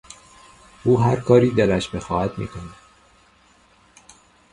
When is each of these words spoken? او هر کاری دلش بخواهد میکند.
او 0.83 0.99
هر 1.01 1.15
کاری 1.19 1.49
دلش 1.51 1.89
بخواهد 1.89 2.37
میکند. 2.37 2.75